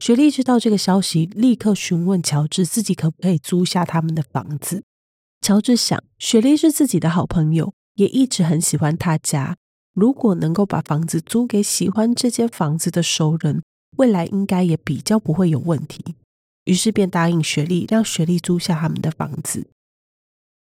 [0.00, 4.82] 雪莉知道这个消息，立刻询问乔治自己可不可以租下他们的房子。
[5.42, 9.58] 乔治想，雪莉是自己的好朋友，也一直很喜欢他家。
[9.92, 13.62] 如果能够把房子租给喜欢这间房子的熟人，
[13.98, 16.14] 未来应该也比较不会有问题。
[16.64, 19.68] 于是便答应雪莉，让雪莉租下他们的房子。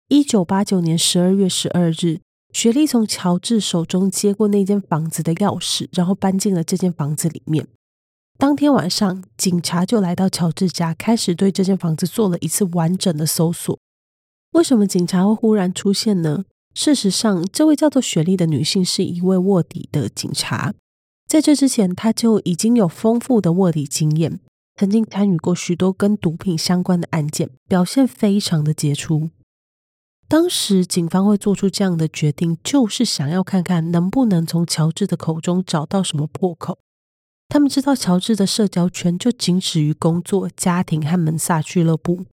[0.09, 2.19] 一九八九年十二月十二日，
[2.53, 7.69] 雪莉从乔治手中接过那间房子的钥匙，然后搬进了这间房子里面。
[8.39, 13.79] 当天晚上，警察就来到乔治家，开始对这间房子做了一次完整的搜索。
[14.53, 16.45] 为什么警察会忽然出现呢？
[16.75, 20.75] 事实上，这位叫做雪莉的女性是一位卧底的警察，
[21.29, 24.41] 在这之前，她就已经有丰富的卧底经验，
[24.77, 29.31] 曾经参与过许多跟毒品相关的案件，表现非常的杰出。
[30.27, 36.79] 当时，警方会做出这样的决定，就是想要看看能不能从乔治的口中找到什么破口。
[37.53, 42.25] 他们知道乔治的社交圈就仅止于工作、家庭和门萨俱乐部，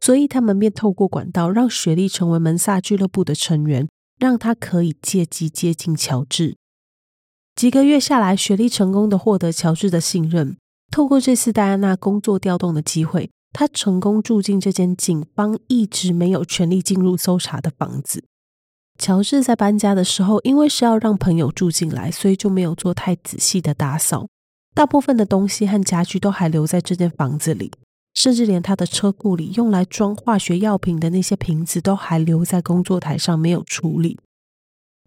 [0.00, 3.86] 所以他们便透过管道让雪莉成为门萨俱乐部的成员，
[4.18, 6.56] 让她可以借机接近乔治。
[7.54, 10.56] 几个月下来，雪莉成功的获得乔治的信任。
[10.90, 18.24] 透过这次戴安娜工作调动的机会，她成功住进这间警方一直没有权力进入搜查的房子。
[18.98, 24.28] 乔治在搬家的时候，因为是要让朋友住进来，所以就没有做太仔细的打扫。
[24.74, 27.70] 大部分的东西和家具都还留在这间房子里，
[28.14, 34.18] 甚至连他的车库里用来装化学药品的那些瓶子都还留在工作台上没有处理。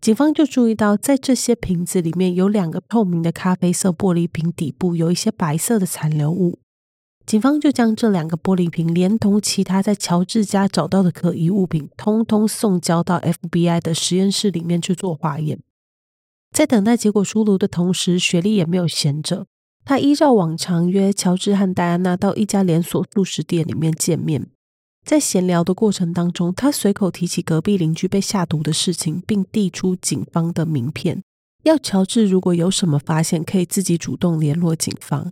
[0.01, 6.59] 警方就注意到，在这些瓶子里面有两个透明的咖啡色玻璃瓶，底部有一些白色的残留物。
[7.25, 15.59] 警方就将这两个玻璃瓶连同其他在乔治家找到的可疑物品，通通送交到 FBI 的实验室里面去做化验。
[16.51, 19.47] 在等待结果出炉的同时，雪莉也没有闲着。
[19.85, 24.47] 他依照往常约乔治和戴安娜到一家连锁素食店里面见面，
[25.05, 31.21] 在闲聊的过程当中，他随口提起隔壁邻居被下毒的事情，并递出警方的名片，
[31.63, 35.31] 要乔治如果有什么发现，可以自己主动联络警方。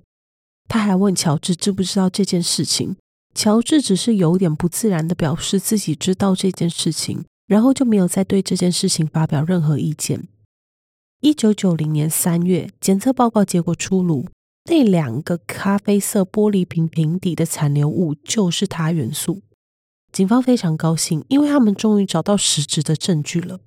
[0.70, 2.96] 他还问乔治知不知道这件事情，
[3.34, 10.28] 乔治只是有点不自然地表示自己知道这件事情，然后就没有再对这件事情发表任何意见。
[11.22, 14.28] 一九九零年三月，检测报告结果出炉。
[14.66, 19.42] 那两个咖啡色玻璃瓶瓶底的残留物就是它元素。
[20.12, 23.60] 警方非常高兴，因为他们终于找到实质的证据了。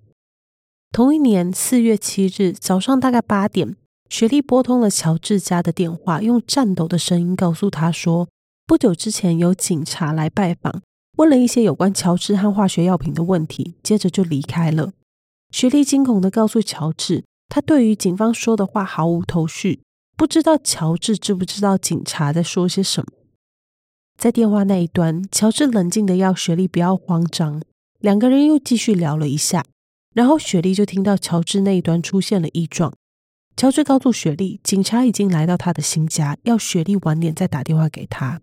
[0.93, 3.77] 同一年四月七日早上大概八点，
[4.09, 8.29] 雪莉拨通了乔治家的电话，用颤抖的声音告诉他说，
[8.67, 10.83] 不久之前有警察来拜访，
[11.19, 14.93] 问了一些有关乔治和化学药品的问题，接着就离开了。
[15.51, 19.81] 雪莉惊恐地告诉乔治，他对于警方说的话毫无头绪。
[20.17, 23.13] 不知道乔治知不知道警察在说些什么？
[24.17, 27.63] 在电话那一端，乔治冷静的要雪莉不要慌张。
[27.99, 29.67] 两个人又继续聊了一下，
[30.15, 32.95] 然后雪莉就听到乔治那一端出现了异状。
[33.59, 38.41] 乔治告诉雪莉，警察已经来到他的新家，要雪莉晚点再打电话给他。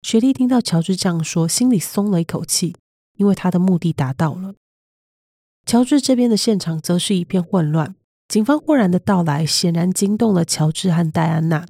[0.00, 2.74] 雪莉听到乔治这样说，心里松了一口气，
[3.18, 4.54] 因为他的目的达到了。
[5.66, 7.94] 乔治这边的现场则是一片混乱。
[8.28, 11.66] 警方忽然的到来，显然惊动了乔治和戴安娜。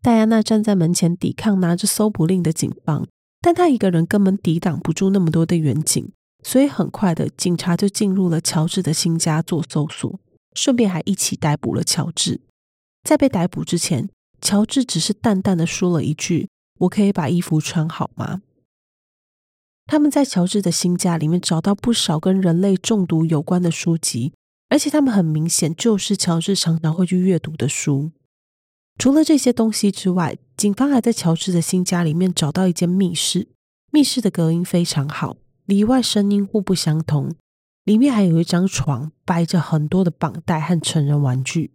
[0.00, 3.06] 戴安娜站在门前抵抗拿着搜捕令的警方，
[3.40, 6.10] 但她一个人根本抵挡不住那么多的远警，
[6.44, 10.18] 所以很快的，警察就进入了乔治的新家做搜索，
[10.54, 12.40] 顺便还一起逮捕了乔治。
[13.02, 14.08] 在被逮捕之前，
[14.40, 16.48] 乔治只是淡淡的说了一句
[16.80, 18.42] ：“我可以把衣服穿好吗？”
[19.86, 24.32] 他们在乔治的新家里面找到不少跟人类中毒有关的书籍，
[24.68, 28.12] 而且他们很明显就是乔治常常会去阅读的书。
[28.98, 33.48] 除了这些东西之外，警方还在乔治的新家里面找到一间密室，
[33.92, 37.34] 密室的隔音非常好，里外声音互不相同。
[37.84, 41.70] 里面还有一张床，摆着很多的绑带和成人玩具。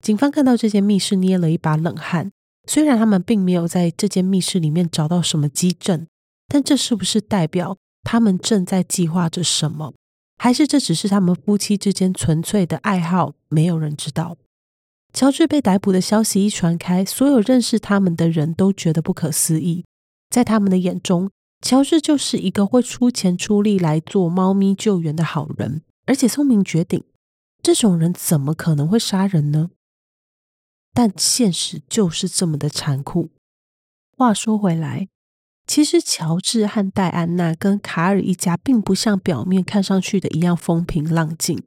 [0.00, 2.30] 警方看到这间密室，捏了一把冷汗。
[2.66, 6.06] 虽然他们并没有在这间密室里面找到什么迹证，
[6.46, 9.92] 但这是不是代表他们正在计划着什么？
[10.38, 13.34] 还是这只是他们夫妻之间纯粹的爱好？
[13.48, 14.36] 没有人知道。
[15.12, 19.84] 乔治被逮捕的消息一传开，所有认识他们的人都觉得不可思议。
[20.30, 21.30] 在他们的眼中，
[21.60, 27.02] 乔治就是一个会出钱出力来做猫咪救援的好人，而且聪明绝顶。
[27.62, 29.70] 这种人怎么可能会杀人呢？
[30.92, 33.30] 但现实就是这么的残酷。
[34.16, 35.08] 话说回来，
[35.68, 41.62] 其实乔治和戴安娜跟卡尔一家并不像表面看上去的一样风平浪静。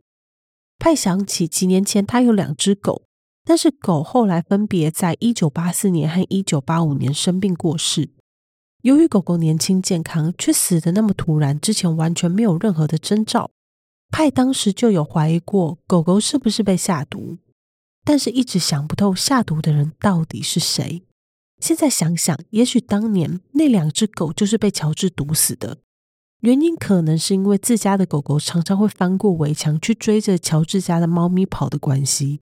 [0.80, 3.04] 派想起几年前他有两只狗，
[3.45, 8.10] 但是狗后来分别在一九八四年和一九八五年生病过世。
[8.82, 13.52] 由于狗狗年轻健康，却死得那么突然，之前完全没有任何的征兆。
[14.10, 17.38] 派当时就有怀疑过狗狗是不是被下毒。
[18.04, 21.04] 但是一直想不透下毒的人到底是谁。
[21.62, 25.78] 现在想想，也许当年那两只狗就是被乔治毒死的。
[26.41, 32.39] 原因可能是因为自家的狗狗常常会翻过围墙去追着乔治家的猫咪跑的关系。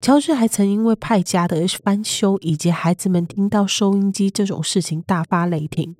[0.00, 5.94] 乔治还曾因为派家的翻修以及孩子们听到收音机这种事情大发雷霆。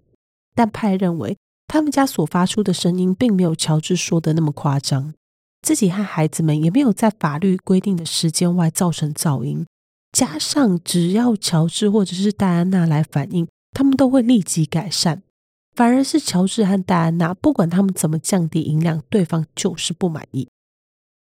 [0.53, 1.39] 但派认为
[1.69, 5.15] 他们家所发出的声音并没有乔治说的那么夸张。
[5.63, 9.65] 自己和孩子们也没有在法律规定的时间外造成噪音，
[10.13, 15.23] 加上只要乔治或者是戴安娜来反应，他们都会立即改善。
[15.77, 20.49] 反而是乔治和戴安娜，不管他们怎么降低音量，对方就是不满意。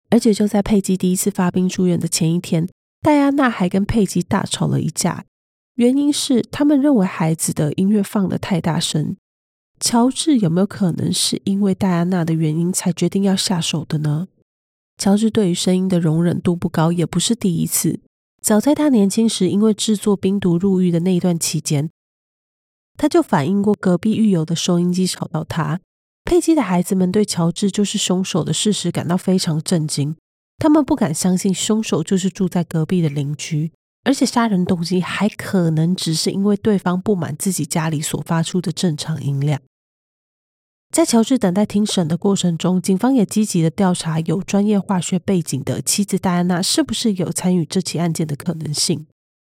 [0.09, 2.69] 而且就在佩姬第一次发病住院的前一天，
[3.01, 5.25] 戴安娜还跟佩姬大吵了一架，
[5.75, 9.17] 原因是他们认为孩子的音乐放得太大声。
[9.79, 14.29] 乔治有没有可能是因为戴安娜的原因才决定要下手的呢？
[14.97, 17.99] 乔治对于声音的容忍度不高，也不是第一次。
[18.47, 21.89] 早在他年轻时，因为制作冰毒入狱的那一段期间，
[22.97, 25.81] 他就反映过隔壁狱友的收音机吵到他。
[26.23, 30.15] 佩姬的孩子们对乔治就是凶手的事实感到非常震惊，
[30.59, 33.73] 他们不敢相信凶手就是住在隔壁的邻居。
[34.05, 39.59] 而且杀人动机还可能只是因为对方不满自己家里所发出的正常音量。
[40.89, 49.05] 在乔治等待庭审的过程中，警方也积极的调查有专业化学背景的妻子戴安娜是不是有参与这起案件的可能性。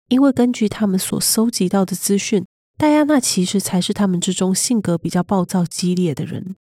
[0.08, 2.44] 因为根据他们所搜集到的资讯，
[2.78, 6.54] 戴安娜其实才是他们之中性格比较暴躁激烈的人，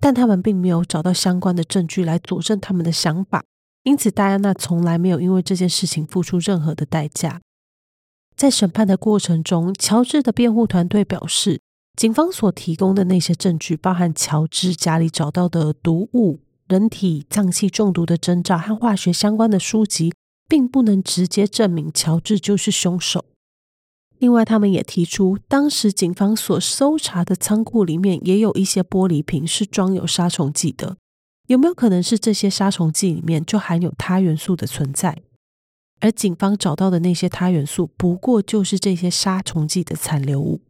[0.00, 3.44] 但他们并没有找到相关的证据来佐证他们的想法。
[3.82, 7.40] 因此，戴安娜从来没有因为这件事情付出任何的代价。
[8.34, 11.60] 在审判的过程中，乔治的辩护团队表示，
[11.96, 20.12] 警方所提供的那些证据，包含乔治家里找到的毒物、人体脏器中毒的征兆和化学相关的书籍，
[20.48, 23.24] 并不能直接证明乔治就是凶手。
[24.18, 30.96] 另外，他们也提出，当时警方所搜查的仓库里面也有一些玻璃瓶是装有杀虫剂的。
[31.46, 35.22] 有没有可能是这些杀虫剂里面就含有他元素的存在？
[36.00, 40.60] 而警方找到的那些他元素，不过就是这些杀虫剂的残留物。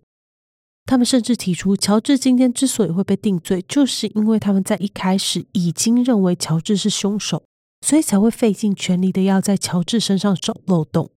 [0.86, 7.42] 他们甚至提出，乔治今天之所以会被定罪，就是因为他们在一开始已经认为乔治是凶手，
[7.80, 11.10] 所以才会费尽全力的要在乔治身上找漏洞。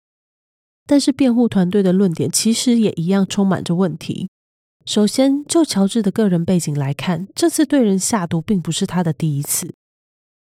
[0.86, 4.30] 但是辩护团队的论点其实也一样充满着问题。
[4.86, 9.74] 首先，就乔治的个人背景来看，这次对人下毒并不是他的第一次。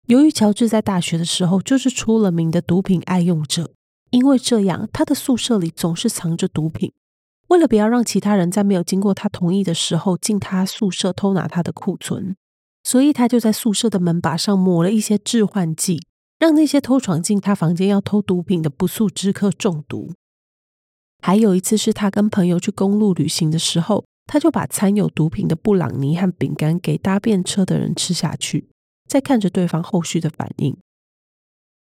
[0.07, 3.73] 由于乔治在大学的时候就是出了名的毒品爱用者，
[4.11, 6.93] 因为这样，他的宿舍里总是藏着毒品。
[7.55, 12.35] 为了不要让其他人在没有经过他同意的时候进他宿舍偷拿他的库存，
[12.83, 16.03] 所以他就在宿舍的门把上抹了一些致幻剂，
[16.41, 20.13] 让那些偷闯进他房间要偷毒品的不速之客中毒。
[21.23, 24.05] 还有一次是他跟朋友去公路旅行的时候。
[24.27, 28.71] 他就把掺有毒品的布朗尼和饼干给搭便车的人吃下去，
[29.07, 30.79] 再看着对方后续的反应。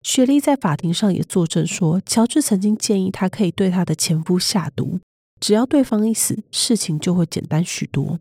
[0.03, 4.99] 雪莉在法庭上也作证说，乔治曾经建议他可以对他的前夫下毒，
[5.43, 8.21] 只要对方一死，事情就会简单许多。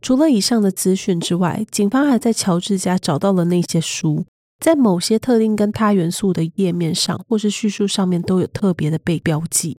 [0.00, 4.26] 除了以上的资讯之外，警方还在乔治家找到了那些书，
[4.58, 9.76] 在某些特定跟他元素的页面上或是叙述上面都有特别的被标记。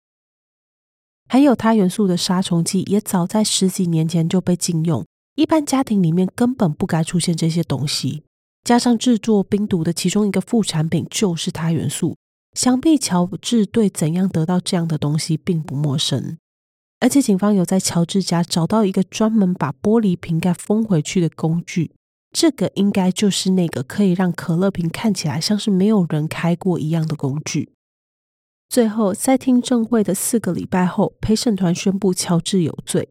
[1.27, 5.05] 还有他元素的杀虫剂也早在十几年前就被禁用，
[5.35, 8.23] 一般家庭里面根本不该出现这些东西。
[8.63, 12.15] 加上制作冰毒的其中一个副产品就是他元素，
[12.53, 16.37] 想必乔治对怎样得到这样的东西并不陌生。
[16.99, 21.91] 而且警方有在乔治家找到一个专门把玻璃瓶盖封回去的工具，
[22.31, 27.73] 这个应该就是那个可以让可乐瓶看起来像是没有人开过一样的工具。
[28.69, 33.09] 最后，在听证会的四个礼拜后，陪审团宣布乔治有罪。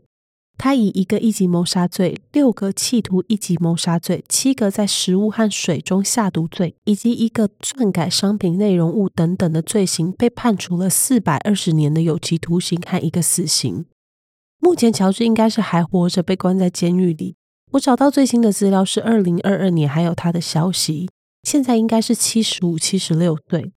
[0.58, 13.86] 他以一个一级谋杀罪、六个企图一级谋杀罪、七个在食物和水中下毒罪，以及一个篡改商品内容物等等的罪行，被判处了四百二十年的有期徒刑和一个死刑。
[14.60, 17.34] 目前，乔治应该是还活着，被关在监狱里。
[17.72, 21.08] 我找到最新的资料是二零二二年，还有他的消息，
[21.42, 23.72] 现在应该是七十五、七十六岁。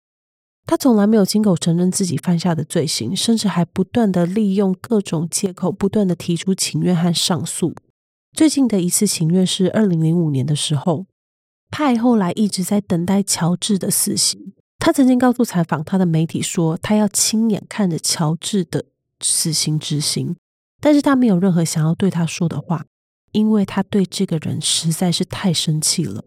[0.65, 7.75] 他从来没有亲口承认自己犯下的罪行，甚至还不断的利用各种借口，不断的提出请愿和上诉。
[8.31, 11.05] 最近的一次请愿是二零零五年的时候，
[11.69, 14.53] 派后来一直在等待乔治的死刑。
[14.79, 18.85] 他曾经告诉采访他的媒体说，他要亲眼看着乔治的
[19.21, 20.35] 死刑执行，
[20.81, 22.85] 但是他没有任何想要对他说的话，
[23.31, 26.25] 因为他对这个人实在是太生气了。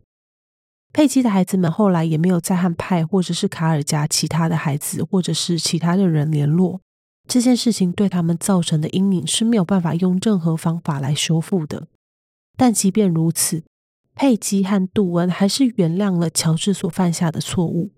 [0.97, 6.81] 佩姬的孩子们后来也没有再和派或者是卡尔家其他的孩子或者是其他的人联络。
[7.29, 11.89] 这件事情对他们造成的阴影是没有办法用任何方法来修复的。
[12.57, 13.63] 但即便如此，
[14.15, 17.91] 佩姬和杜恩还是原谅了乔治所犯下的错误。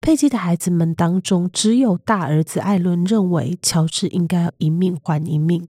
[0.00, 5.66] 佩姬的孩子们当中，只有大儿子艾伦认为乔治应该要一命还一命。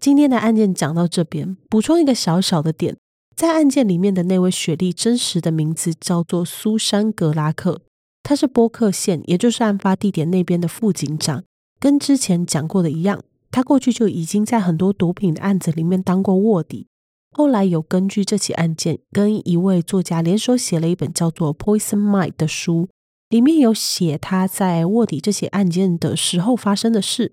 [0.00, 2.96] 今天的案件讲到这边，补充一个小小的点。
[3.34, 7.82] 在案件里面的那位雪莉，真实的名字叫做苏珊·格拉克，
[8.22, 11.42] 她是波克县，也就是案发地点那边的副警长。
[11.80, 16.86] 跟之前讲过的一样，他过去就已经在很多毒品的案子里面当过卧底。
[17.32, 22.88] 后来有根据这起案件，跟一位作家联手写了一本叫做《Poison Mind》的书，
[23.30, 27.32] 里面有写他在卧底这起案件的时候发生的事。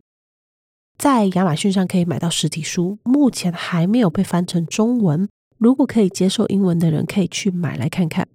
[0.98, 5.30] 在亚马逊上可以买到实体书，目前还没有被翻成中文。
[5.60, 8.28] 如果可以接受英文的人，可以去买来看看。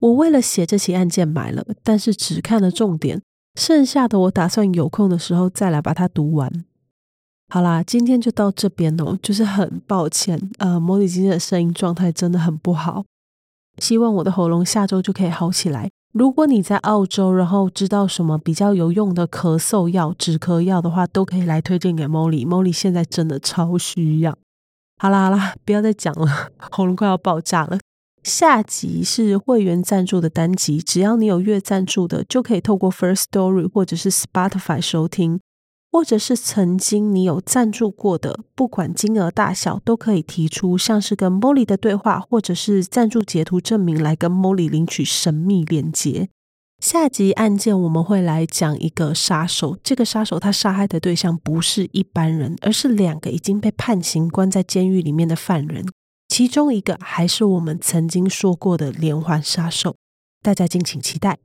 [0.00, 3.20] 我为了写这起案件买了，但是只看了重点，
[3.58, 6.64] 剩下的我打算有空的时候再来把它读完。
[7.48, 13.04] 好啦，今天就到这边哦，就是很抱歉，呃，Molly 今天的声音状态真的很不好，
[13.78, 15.90] 希望我的喉咙下周就可以好起来。
[16.12, 22.46] 如果你在澳洲，然后知道什么比较有用的咳嗽药、止咳药的话，都可以来推荐给 Molly。
[22.46, 24.36] Molly 现在真的超需要。
[25.00, 27.78] 好啦好啦，不要再讲了，喉咙快要爆炸了。
[28.24, 35.38] 下集是会员赞助的单集，只要你有月赞助的，就可以透过 First Story 或者是 Spotify 收听，
[35.92, 46.28] 或者是曾经你有赞助过的，不管金额大小，都可以提出像是跟 Molly 的对话，或者是赞助截图证明来跟 Molly 领取神秘链接。
[46.90, 55.84] 下集案件我们会来讲一个杀手，这个杀手他杀害的对象不是一般人，而是两个已经被判刑关在监狱里面的犯人，
[56.28, 59.96] 其中一个还是我们曾经说过的连环杀手，
[60.42, 61.36] 大家敬请期待。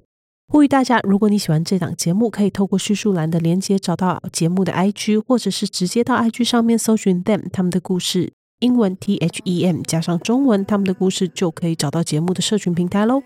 [0.48, 8.32] 呼吁大家，如果你喜欢这档节目，可以透过叙述栏的连接找到节目的 IG，或者是直接到 IG 上面搜寻 them 他们的故事，
[8.62, 13.22] 英文 T H E M 加上中文他们的故事，就可以找到节目的社群平台喽。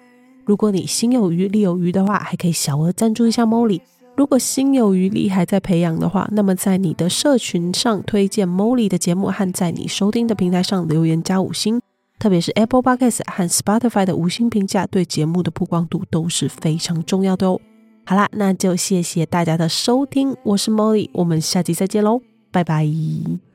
[0.48, 3.82] 如果你心有余力有余的话，还可以小额赞助一下 Molly。
[4.16, 11.82] 如果心有余力还在培养的话，那么在你的社群上推荐 Molly 的节目，和在你收听的平台上留言加五星，
[12.18, 17.60] 特别是 Apple Podcast 和 Spotify 的五星评价，对节目的曝光度都是非常重要的哦。
[18.06, 22.22] 好啦，那就谢谢大家的收听，我是 Molly，我们下期再见喽，
[22.52, 23.47] 拜拜。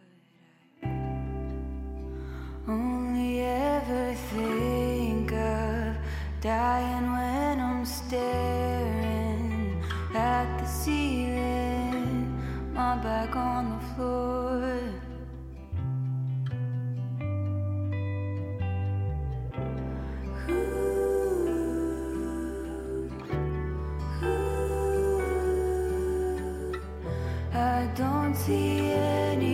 [28.35, 29.52] see any